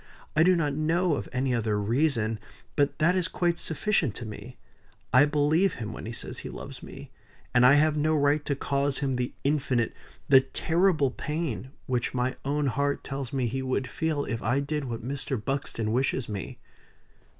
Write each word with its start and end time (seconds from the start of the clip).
"I 0.35 0.41
do 0.41 0.55
not 0.55 0.73
know 0.73 1.13
of 1.13 1.29
any 1.31 1.53
other 1.53 1.79
reason; 1.79 2.39
but 2.75 2.97
that 2.97 3.15
is 3.15 3.27
quite 3.27 3.59
sufficient 3.59 4.15
to 4.15 4.25
me. 4.25 4.57
I 5.13 5.25
believe 5.25 5.75
him 5.75 5.93
when 5.93 6.07
he 6.07 6.11
says 6.11 6.39
he 6.39 6.49
loves 6.49 6.81
me; 6.81 7.11
and 7.53 7.63
I 7.63 7.75
have 7.75 7.95
no 7.95 8.15
right 8.15 8.43
to 8.45 8.55
cause 8.55 8.97
him 8.97 9.13
the 9.13 9.31
infinite 9.43 9.93
the 10.27 10.41
terrible 10.41 11.11
pain, 11.11 11.69
which 11.85 12.15
my 12.15 12.35
own 12.43 12.65
heart 12.65 13.03
tells 13.03 13.31
me 13.31 13.45
he 13.45 13.61
would 13.61 13.85
feel, 13.87 14.25
if 14.25 14.41
I 14.41 14.59
did 14.59 14.85
what 14.85 15.07
Mr. 15.07 15.37
Buxton 15.39 15.91
wishes 15.91 16.27
me." 16.27 16.57